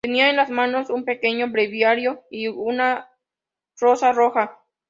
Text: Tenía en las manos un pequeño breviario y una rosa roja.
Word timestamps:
Tenía 0.03 0.31
en 0.31 0.35
las 0.35 0.49
manos 0.49 0.89
un 0.89 1.05
pequeño 1.05 1.51
breviario 1.51 2.23
y 2.31 2.47
una 2.47 3.11
rosa 3.79 4.11
roja. 4.11 4.57